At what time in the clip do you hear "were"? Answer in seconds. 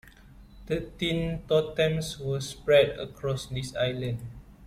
2.19-2.41